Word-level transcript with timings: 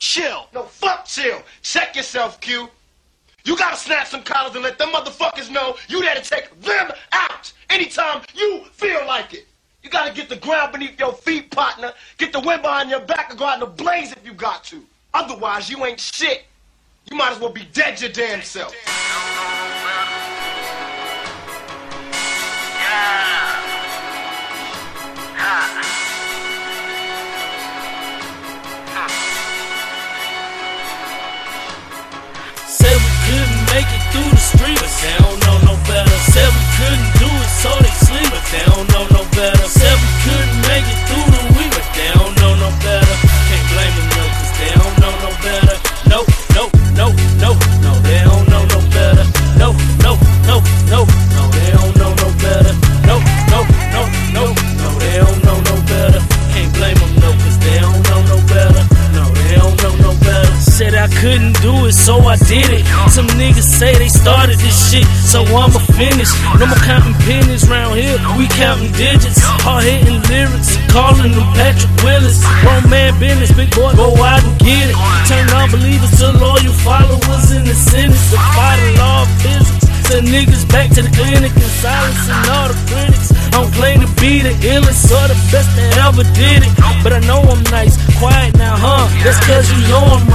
chill. 0.00 0.48
No, 0.52 0.64
fuck 0.64 1.04
chill. 1.04 1.40
Check 1.62 1.94
yourself, 1.94 2.40
Q. 2.40 2.68
You 3.44 3.56
gotta 3.56 3.76
snap 3.76 4.06
some 4.06 4.22
collars 4.22 4.54
and 4.54 4.64
let 4.64 4.78
them 4.78 4.90
motherfuckers 4.90 5.50
know 5.50 5.76
you 5.88 6.00
there 6.00 6.14
to 6.14 6.22
take 6.22 6.60
them 6.60 6.90
out 7.12 7.52
anytime 7.70 8.22
you 8.34 8.64
feel 8.72 9.06
like 9.06 9.32
it. 9.32 9.46
You 9.82 9.88
gotta 9.88 10.12
get 10.12 10.28
the 10.28 10.36
ground 10.36 10.72
beneath 10.72 10.98
your 10.98 11.12
feet, 11.12 11.50
partner. 11.50 11.92
Get 12.18 12.32
the 12.32 12.40
wind 12.40 12.62
behind 12.62 12.90
your 12.90 13.00
back 13.00 13.30
and 13.30 13.38
go 13.38 13.46
out 13.46 13.54
in 13.54 13.60
the 13.60 13.66
blaze 13.66 14.12
if 14.12 14.26
you 14.26 14.34
got 14.34 14.64
to. 14.64 14.82
Otherwise, 15.14 15.70
you 15.70 15.84
ain't 15.84 16.00
shit. 16.00 16.44
You 17.10 17.16
might 17.16 17.32
as 17.32 17.38
well 17.38 17.50
be 17.50 17.66
dead 17.72 18.00
your 18.00 18.10
damn 18.10 18.42
self. 18.42 18.74
Through 34.12 34.30
the 34.30 34.36
street, 34.36 34.78
but 34.78 34.92
they 35.02 35.14
don't 35.18 35.38
know 35.46 35.58
no 35.70 35.74
better. 35.86 36.10
Said 36.34 36.50
we 36.50 36.64
couldn't 36.76 36.99
couldn't 61.20 61.52
do 61.60 61.84
it, 61.84 61.92
so 61.92 62.16
I 62.24 62.36
did 62.48 62.72
it. 62.72 62.88
Some 63.12 63.28
niggas 63.36 63.68
say 63.68 63.92
they 63.94 64.08
started 64.08 64.56
this 64.58 64.72
shit, 64.88 65.04
so 65.04 65.44
I'ma 65.44 65.80
finish. 65.92 66.32
No 66.56 66.64
more 66.64 66.80
counting 66.88 67.12
pennies 67.28 67.68
round 67.68 68.00
here, 68.00 68.16
we 68.40 68.48
counting 68.56 68.90
digits. 68.96 69.36
Hard 69.60 69.84
hitting 69.84 70.24
lyrics, 70.32 70.80
calling 70.88 71.36
them 71.36 71.44
Patrick 71.52 71.92
Willis. 72.00 72.40
Grown 72.64 72.88
man 72.88 73.12
business, 73.20 73.52
big 73.52 73.68
boy, 73.76 73.92
go 74.00 74.16
out 74.16 74.40
and 74.40 74.56
get 74.64 74.88
it. 74.88 74.96
Turn 75.28 75.44
unbelievers 75.52 76.16
to 76.24 76.32
loyal 76.40 76.72
followers 76.80 77.52
in 77.52 77.68
the 77.68 77.76
sentence. 77.76 78.32
Defy 78.32 78.80
the 78.80 78.88
law 78.96 79.22
of 79.22 79.30
physics. 79.44 79.90
Send 80.08 80.26
niggas 80.26 80.66
back 80.72 80.88
to 80.96 81.02
the 81.02 81.12
clinic 81.14 81.52
and 81.52 81.72
silencing 81.84 82.42
all 82.50 82.66
the 82.66 82.78
critics. 82.90 83.30
I 83.54 83.62
don't 83.62 83.72
claim 83.76 84.00
to 84.00 84.10
be 84.18 84.42
the 84.42 84.50
illest 84.66 85.06
or 85.12 85.26
the 85.28 85.38
best 85.52 85.70
that 85.76 86.02
ever 86.02 86.24
did 86.34 86.66
it. 86.66 86.72
But 87.04 87.12
I 87.12 87.20
know 87.28 87.44
I'm 87.46 87.62
nice, 87.70 87.94
quiet 88.18 88.56
now, 88.56 88.74
huh? 88.74 89.06
That's 89.22 89.38
cause 89.46 89.70
you 89.70 89.78
know 89.86 90.02
I'm 90.02 90.29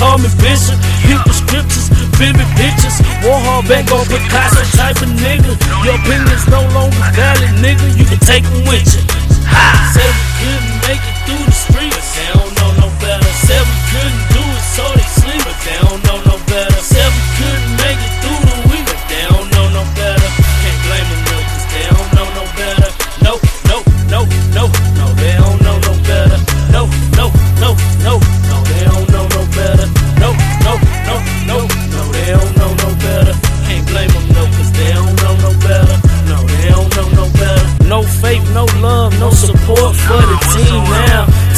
call 0.00 0.16
me 0.16 0.32
Bishop. 0.40 0.80
Hit 1.04 1.20
the 1.28 1.34
scriptures, 1.36 1.92
vivid 2.16 2.48
pictures. 2.56 2.96
Warhol, 3.20 3.62
Van 3.68 3.84
Gogh, 3.84 4.08
Picasso 4.08 4.64
type 4.72 4.96
of 5.04 5.12
nigga. 5.20 5.52
Your 5.84 6.00
opinion's 6.00 6.48
no 6.48 6.64
longer 6.72 7.04
valid, 7.12 7.52
nigga. 7.60 7.86
You 8.00 8.08
can 8.08 8.18
take 8.24 8.44
them 8.48 8.64
with 8.64 8.88
you. 8.88 9.04
Ha! 9.52 9.92
Said 9.92 10.08
we 10.08 10.24
couldn't 10.40 10.69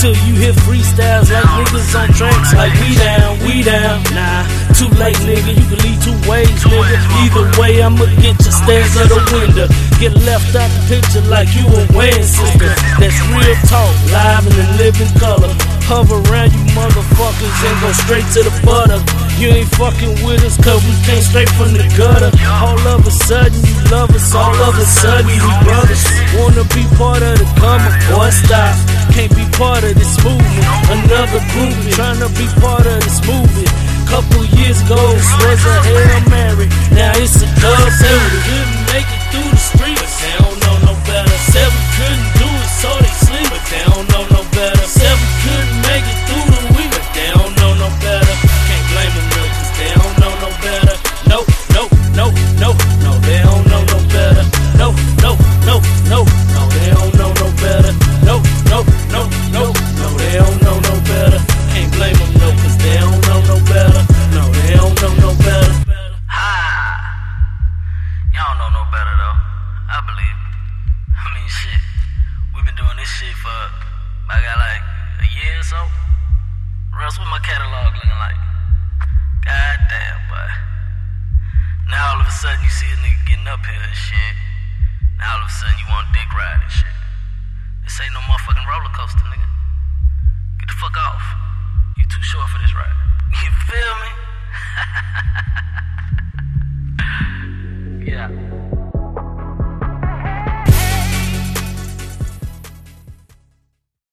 Till 0.02 0.18
you 0.26 0.34
hear 0.34 0.52
freestyles 0.66 1.30
like 1.30 1.46
niggas 1.62 1.94
on 1.94 2.10
tracks 2.10 2.50
like 2.58 2.74
we 2.82 2.98
down, 2.98 3.38
we 3.46 3.62
down. 3.62 4.02
Nah, 4.10 4.42
too 4.74 4.90
late, 4.98 5.14
nigga. 5.22 5.54
You 5.54 5.62
can 5.62 5.78
lead 5.78 5.98
two 6.02 6.18
ways, 6.26 6.58
nigga. 6.66 6.98
Either 7.22 7.46
way, 7.54 7.78
I'ma 7.78 8.10
get 8.18 8.34
your 8.42 8.50
stairs 8.50 8.98
out 8.98 9.14
the 9.14 9.22
window. 9.30 9.70
Get 10.02 10.10
left 10.26 10.58
out 10.58 10.66
the 10.74 10.82
picture 10.90 11.22
like 11.30 11.54
you 11.54 11.62
a 11.70 11.86
wedding 11.94 12.26
sister. 12.26 12.74
That's 12.98 13.14
real 13.30 13.54
talk, 13.70 13.94
live 14.10 14.42
in 14.42 14.54
the 14.58 14.66
living 14.82 15.12
color. 15.22 15.54
Hover 15.86 16.18
around 16.26 16.50
you 16.50 16.66
motherfuckers 16.74 17.56
and 17.62 17.76
go 17.78 17.94
straight 17.94 18.26
to 18.34 18.42
the 18.42 18.54
butter. 18.66 18.98
You 19.38 19.54
ain't 19.54 19.70
fucking 19.78 20.18
with 20.26 20.42
us 20.42 20.58
cause 20.58 20.82
we 20.82 20.98
came 21.06 21.22
straight 21.22 21.50
from 21.54 21.78
the 21.78 21.86
gutter. 21.94 22.34
All 22.58 22.78
of 22.90 23.06
a 23.06 23.10
sudden 23.10 23.54
you 23.54 23.76
love 23.94 24.10
us, 24.10 24.34
all 24.34 24.50
of 24.66 24.74
a 24.74 24.82
sudden 24.82 25.30
we 25.30 25.38
brothers. 25.62 26.02
Wanna 26.34 26.66
be 26.74 26.82
part 26.98 27.22
of 27.22 27.38
the 27.38 27.46
come 27.62 27.86
boy 28.10 28.30
stop. 28.34 28.74
Can't 29.14 29.30
be 29.36 29.46
part. 29.58 29.71
Another 31.32 31.48
group 31.56 31.94
trying 31.94 32.20
to 32.20 32.28
be 32.36 32.44
part 32.60 32.84
of 32.84 33.00
this 33.00 33.24
movement. 33.24 33.72
Couple 34.04 34.44
years 34.60 34.82
ago, 34.84 35.00
was 35.00 35.64
a 35.64 35.80
Hail 35.80 36.28
Mary. 36.28 36.68
Now 36.92 37.11
so. 75.72 75.88
Russ, 76.92 77.16
what 77.16 77.32
my 77.32 77.40
catalog 77.40 77.96
looking 77.96 78.20
like? 78.20 78.36
God 79.40 79.78
damn, 79.88 80.20
boy. 80.28 80.48
Now 81.88 82.12
all 82.12 82.20
of 82.20 82.28
a 82.28 82.36
sudden 82.36 82.60
you 82.60 82.68
see 82.68 82.92
a 82.92 82.98
nigga 83.00 83.16
getting 83.24 83.48
up 83.48 83.64
here 83.64 83.80
and 83.80 83.96
shit. 83.96 84.36
Now 85.16 85.40
all 85.40 85.40
of 85.40 85.48
a 85.48 85.56
sudden 85.56 85.72
you 85.80 85.88
want 85.88 86.12
dick 86.12 86.28
ride 86.36 86.60
and 86.60 86.68
shit. 86.68 86.96
This 87.88 87.96
ain't 88.04 88.12
no 88.12 88.20
motherfucking 88.28 88.68
roller 88.68 88.92
coaster, 88.92 89.24